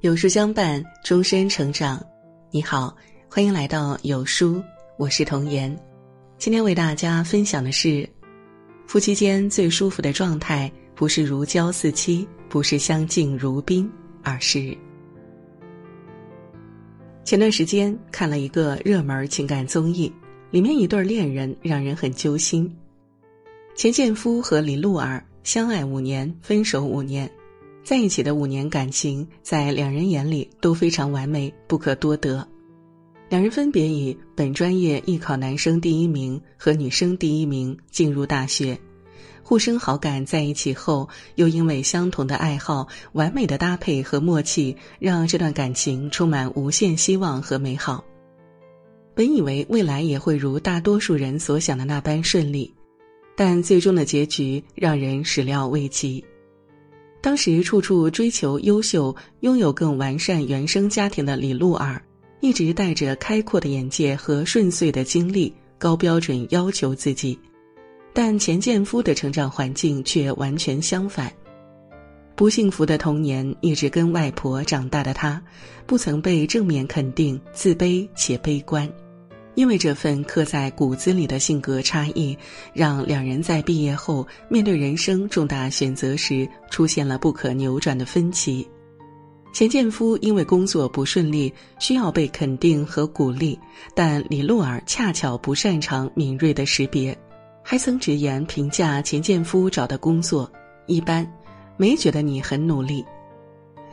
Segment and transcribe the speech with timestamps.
[0.00, 2.04] 有书相伴，终身成长。
[2.50, 2.96] 你好，
[3.28, 4.60] 欢迎来到有书，
[4.98, 5.74] 我是童言。
[6.38, 8.08] 今天为大家分享的是，
[8.84, 13.88] 夫妻间最舒服的状态，不是如胶似漆，不是相敬如宾，
[14.24, 14.76] 而是……
[17.24, 20.12] 前段时间看了一个热门情感综艺，
[20.50, 22.68] 里面一对恋人让人很揪心。
[23.74, 27.30] 钱建夫和李露儿相爱五年，分手五年。
[27.82, 32.46] 在一起的五年感情，在两人眼里都非常完美，不可多得。
[33.30, 38.78] 两人分别以本专业艺考男生第一名和女生第一名进入大学，
[39.42, 48.04] 互生好感，在一起后又因为相同的爱好，完美的搭配和默契，让这段感情充满无限希望和美好。
[49.14, 52.72] 本以为未来也会如大多数人所想的那般顺利，
[53.34, 56.24] 但最终的结局让人始料未及。
[57.20, 62.02] 当时处处追求优秀、拥有更完善原生家庭的李露儿，
[62.40, 67.38] 一直带着开阔的眼界和顺遂的经历，高标准要求自己。
[68.12, 71.32] 但钱建夫的成长环境却完全相反，
[72.34, 75.42] 不幸福的童年，一直跟外婆长大的他，
[75.86, 78.86] 不曾被正面肯定，自卑且悲观。
[79.54, 82.36] 因为这份刻在骨子里的性格差异，
[82.72, 88.66] 让两人在毕业后面对人生重大选择时出现了不可扭转的分歧。
[89.52, 93.58] 钱建夫因为工作不顺利，需要被肯定和鼓励，
[93.94, 97.14] 但李露儿恰巧不擅长敏锐的识别，
[97.62, 100.50] 还曾直言评价钱建夫找的工作
[100.86, 101.30] 一般，
[101.76, 103.04] 没觉得你很努力。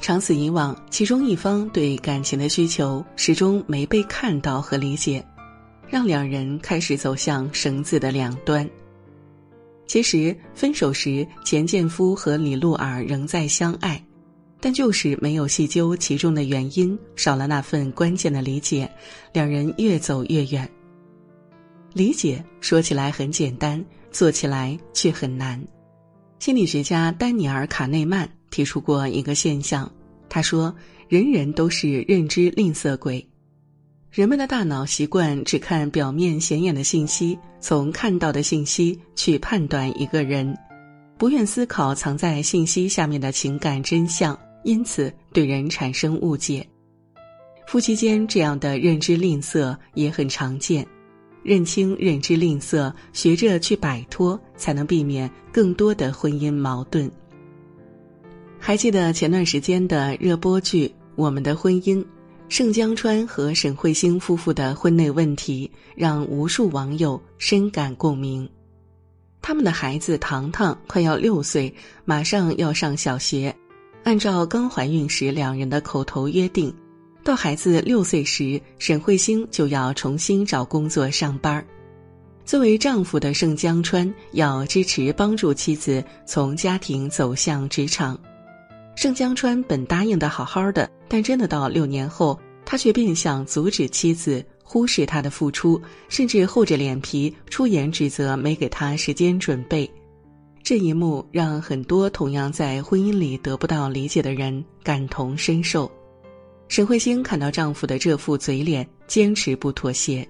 [0.00, 5.26] 长此以往，其中一方对感情的需求始终没被看到和理解。
[5.90, 8.68] 让两人开始走向绳子的两端。
[9.86, 14.02] 其实分手时，钱建夫和李露儿仍在相爱，
[14.60, 18.90] 但就是没有细究其中的原因，少了那份关键的理解，
[19.32, 20.68] 两人越走越远。
[21.94, 25.58] 理解说起来很简单，做起来却很难。
[26.38, 29.90] 心理学家丹尼尔·卡内曼提出过一个现象，
[30.28, 30.72] 他说
[31.08, 33.26] ：“人人都是认知吝啬鬼。”
[34.10, 40.56] 人们的大脑习惯只看表面显眼的信息，从看到的信息去判断一个人，
[41.18, 46.66] 不愿思考藏在信息下面的情感真相，因此对人产生误解。
[47.66, 50.84] 夫妻间这样的认知吝啬也很常见，
[51.42, 57.10] 认清认知吝啬，学着去摆脱，才能避免更多的婚姻矛盾。
[58.58, 61.98] 还记得前段时间的热播剧《我们的婚姻》？
[62.48, 68.48] 盛江川和沈慧星夫妇的婚内问题让无数网友深感共鸣。
[69.42, 71.72] 他们的孩子糖糖快要六岁，
[72.06, 73.54] 马上要上小学。
[74.02, 76.74] 按照刚怀孕时两人的口头约定，
[77.22, 81.64] 到孩子六岁时，沈慧星就要重新找工作上班。
[82.46, 88.18] 作为丈夫的盛江川要支持帮助妻子从家庭走向职场。
[88.98, 99.88] 盛江川本答应的好好的，但真的到六年后，他却变相阻止妻子，忽视他的付出，甚至厚着脸皮出言指责没给他时间准备。
[100.64, 105.88] 这一幕让很多同样在婚姻里得不到理解的人感同身受。
[106.66, 110.28] 沈慧星看到丈夫的这副嘴脸，坚持不妥协。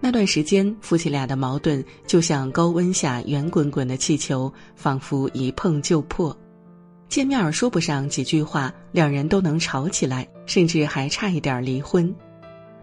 [0.00, 6.36] 那段时间，夫妻俩的矛盾就像高温下圆滚滚的气球，仿佛一碰就破。
[7.08, 12.14] 见面说不上几句话，两人都能吵起来，甚至还差一点离婚。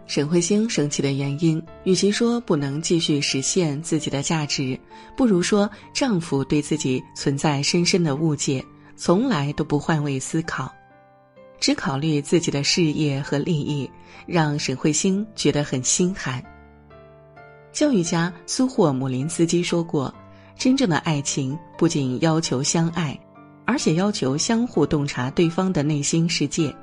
[0.06, 4.78] 沈慧星生气的原因，与其说不能继续实现自己的价值，
[5.16, 8.64] 不如说丈夫对自己存在深深的误解，
[8.96, 10.70] 从来都不换位思考，
[11.60, 13.90] 只考虑自己的事业和利益，
[14.26, 16.44] 让沈慧星觉得很心寒。
[17.72, 20.14] 教育家苏霍姆林斯基说过
[20.58, 23.18] ：“真正的爱情不仅要求相爱。”
[23.66, 26.76] 而且要求相互洞察对方的内心世界，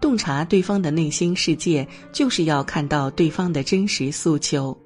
[0.00, 4.76] 洞察对方的内心世界，就是要看到对方的真实诉求。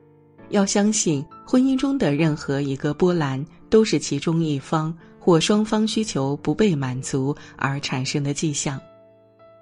[0.50, 8.80] 要相信婚姻中的任何一个波澜，都是其中一方或双方需求不被满足而产生的迹象。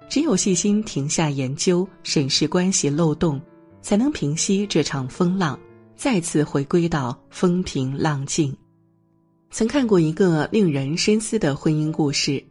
[0.07, 3.41] 只有细心停下研究、审视关系漏洞，
[3.81, 5.59] 才能平息这场风浪，
[5.95, 8.55] 再次回归到风平浪静。
[9.55, 12.43] 曾看过一个令人深思的婚姻故事：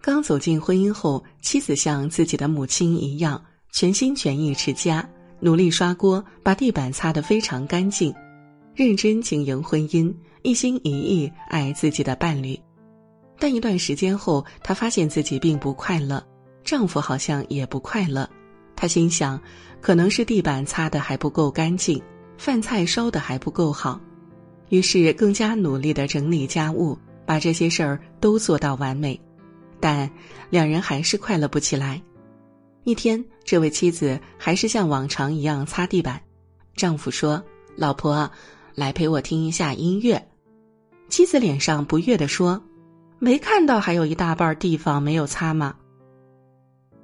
[0.00, 5.10] 刚走进婚姻后，妻子像自己的母亲一样全心全意持家，
[5.40, 8.14] 努力刷锅，把地板擦得非常干净。
[8.76, 12.56] 认真经营婚姻，一心一意爱自己的伴侣。
[13.40, 16.24] 但一段时间后，她发现自己并不快乐，
[16.62, 18.30] 丈夫好像也不快乐。
[18.76, 19.42] 她心想，
[19.80, 22.00] 可能是地板擦得还不够干净，
[22.38, 24.00] 饭菜烧得还不够好，
[24.68, 29.20] 于是更加努力的整理家务，把这些事儿都做到完美。
[29.78, 30.10] 但
[30.50, 32.02] 两人还是快乐不起来。
[32.84, 36.20] 一天，这位妻子还是像往常一样擦地板，
[36.74, 37.42] 丈夫说
[37.76, 38.30] ：“老婆，
[38.74, 40.24] 来陪我听一下音乐。”
[41.08, 42.62] 妻子脸上不悦地说
[43.18, 45.76] ：“没看到还有一大半地方没有擦吗？”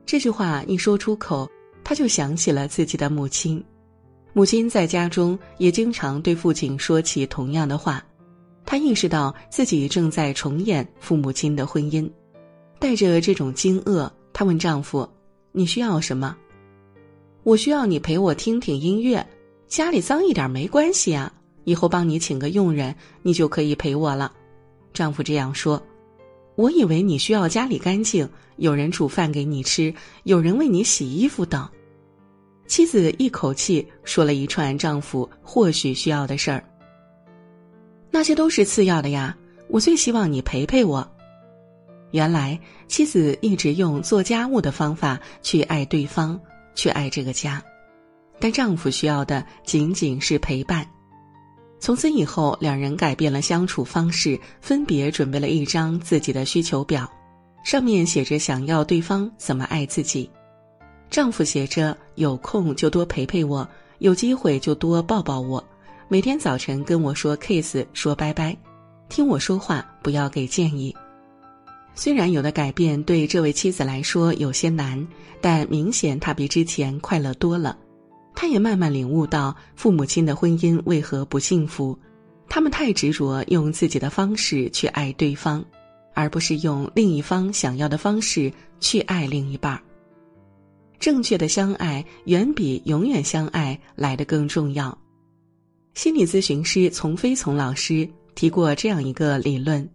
[0.07, 1.51] 这句话一说出口，
[1.85, 3.63] 他就想起了自己的母亲。
[4.35, 8.03] 母亲在家中也经常对父亲说起同样的话，
[8.65, 12.11] 他意识到自己正在重演父母亲的婚姻。
[12.79, 15.09] 带着这种惊愕，她问丈夫
[15.53, 16.37] ：“你需要什么
[17.45, 19.25] ？”“我需要你陪我听听音乐。
[19.69, 21.33] 家里脏一点没关系啊，
[21.65, 24.33] 以后帮你请个佣人，你就可以陪我了。”
[24.95, 25.81] 丈夫这样说。
[26.57, 29.95] “我以为你需要家里干净，有人煮饭给你吃，
[30.25, 31.69] 有人为你洗衣服等。”
[32.73, 36.65] 妻子一口气说了一串丈夫或许需要的事儿。
[38.11, 39.37] 那些都是次要的呀，
[39.69, 41.07] 我最希望你陪陪我。
[42.13, 42.59] 原来
[42.89, 46.41] 妻子一直用做家务的方法去爱对方，
[46.75, 47.63] 去爱这个家，
[48.41, 50.87] 但丈夫需要的仅仅是陪伴。
[51.79, 57.07] 从此以后，两人改变了相处方式，分别准备了一张自己的需求表，
[57.67, 60.31] 上面写着想要对方怎么爱自己。
[61.13, 63.69] 丈夫写着有空就多陪陪我，
[63.99, 65.63] 有机会就多抱抱我，
[66.09, 68.57] 每天早晨跟我说 kiss 说拜拜，
[69.11, 70.97] 听我说话，不要给建议。
[71.95, 75.07] 虽然有的改变对这位妻子来说有些难，
[75.43, 77.77] 但明显她比之前快乐多了。
[78.35, 81.99] 她也慢慢领悟到父母亲的婚姻为何不幸福，
[82.49, 85.63] 他们太执着用自己的方式去爱对方，
[86.15, 88.51] 而不是用另一方想要的方式
[88.81, 89.83] 去爱另一半儿。
[91.03, 94.97] 正确的相爱远比永远相爱来得更重要。
[95.95, 99.91] 心理咨询师丛飞丛老师提过这样一个理论：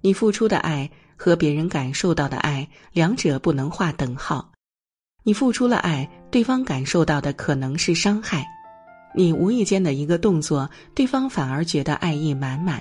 [0.00, 0.90] 你付出的爱。
[1.22, 4.52] 和别人感受到的爱，两者不能划等号。
[5.22, 8.42] 你付出了爱，对方感受到的可能是伤害；
[9.14, 12.80] 你无意间的一个动作，对方反而觉得爱意满满。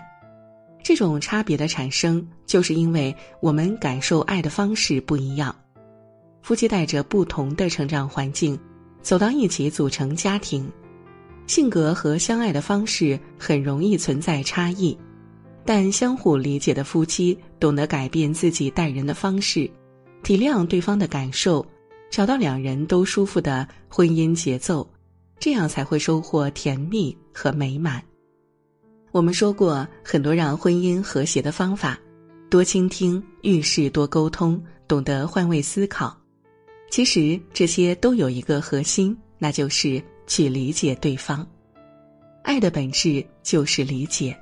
[0.82, 5.54] 这种差别的产生，就是因为我们感受爱的方式不一样。
[6.42, 8.60] 夫妻带着不同的成长环境，
[9.02, 10.70] 走到一起组成家庭，
[11.48, 14.98] 性格和相爱的方式很容易存在差异。
[15.66, 19.70] 但相互理解的夫妻懂得改变自己待人的方式，
[20.24, 21.64] 体谅对方的感受，
[22.10, 24.90] 找到两人都舒服的婚姻节奏，
[25.40, 28.02] 这样才会收获甜蜜和美满。
[29.12, 32.00] 我们说过很多让婚姻和谐的方法，
[32.50, 36.19] 多倾听，遇事多沟通，懂得换位思考。
[36.90, 41.48] 其实这些都有一个核心，那就是去理解对方。
[42.44, 44.36] 爱的本质就是理解。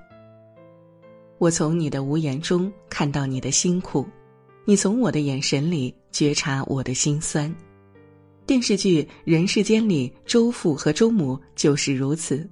[1.39, 4.07] 我从你的无言中看到你的辛苦，
[4.65, 7.53] 你从我的眼神里觉察我的心酸。
[8.45, 12.49] 电视剧《人世间》里，周父和周母就是如此。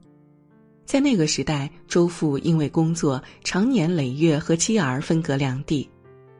[0.86, 5.89] 在那个时代，周父因为工作，常年累月和妻儿分隔两地。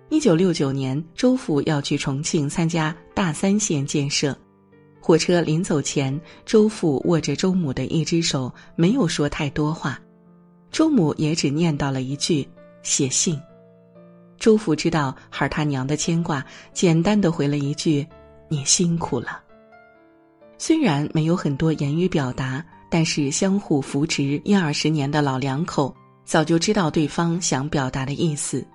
[0.10, 4.38] 一九六九年，周父要去重庆参加大三线建设，
[5.02, 10.00] 火车临走前，周父握着周母的一只手，没有说太多话。
[10.72, 12.48] 周母也只念叨了一句
[12.84, 13.40] “写信”，
[14.38, 18.06] 周父知道孩他娘的牵挂，简单的回了一句
[18.48, 19.42] ：“你辛苦了。”
[20.60, 25.94] 虽然没有很多言语表达，但是相互扶持一二十年的老两口
[26.26, 28.66] 早就知道对方想表达的意思。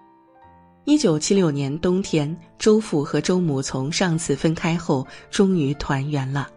[0.85, 6.49] 一九七六年冬天，周父和周母从上次分开后终于团圆了。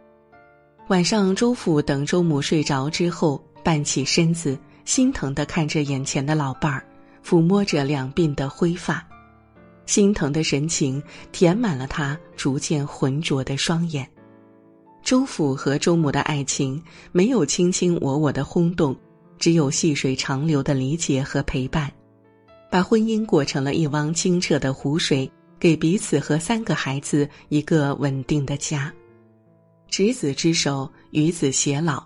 [0.87, 4.57] 晚上，周父等周母睡着之后，半起身子。
[4.85, 6.85] 心疼的看着眼前的老伴儿，
[7.25, 9.01] 抚摸着两鬓的灰发，
[9.85, 11.01] 心疼的神情
[11.31, 14.05] 填满了他逐渐浑浊的双眼。
[15.01, 18.93] 周父和周母的爱情没有卿卿我我的轰动，
[19.39, 21.89] 只有细水长流的理解和陪伴，
[22.73, 28.91] 把婚姻过成了一汪清澈的湖水，给彼此和三个孩子一个稳定的家。
[29.87, 32.03] 执子之手，与子偕老。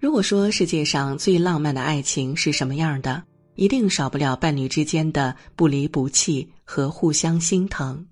[0.00, 3.22] 如果说世界上最浪漫的爱情是什么样的，
[3.56, 8.02] 一定少不了伴侣之间的不离不弃和互相心疼。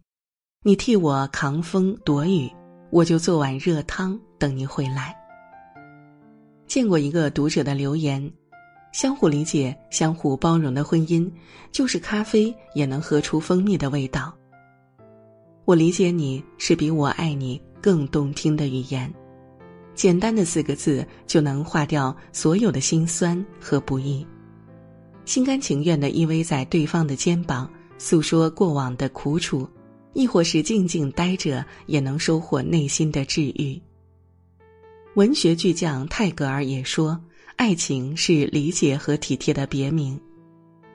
[0.63, 2.53] 你替我扛风躲雨，
[2.91, 5.17] 我就做碗热汤等你回来。
[6.67, 8.31] 见过一个读者的留言：
[8.99, 11.31] 相互理解、相互包容的婚姻，
[11.71, 14.37] 就是咖啡也能喝出蜂蜜的味道。
[15.67, 19.09] 我理解你是比我爱你更动听的语言，
[19.95, 24.27] 简单的四个字就能化掉所有的辛酸和不易。
[25.25, 29.65] 心甘情愿的依偎在对方的肩膀，诉说过往的苦楚，
[30.13, 33.81] 亦或是静静待着，也能收获内心的治愈。
[35.15, 37.17] 文学巨匠泰戈尔也说
[37.59, 40.19] ：“爱情是理解和体贴的别名。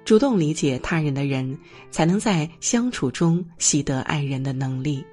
[0.06, 1.58] 主动理解他人的人，
[1.92, 5.04] 才能在相处中习得爱人的能力。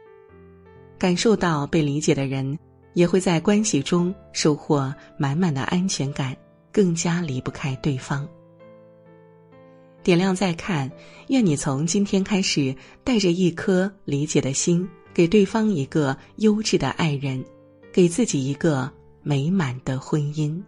[0.96, 2.56] 感受到被理解的人，
[2.94, 6.36] 也会在关系中收获满满的安全感，
[6.70, 8.26] 更加离不开对方。”
[10.04, 10.88] 点亮再看，
[11.30, 17.44] 愿你从今天开始，带着一颗理解的心，给对方一个优质的爱人，
[17.92, 18.88] 给自己一个
[19.24, 20.62] 美满的婚姻。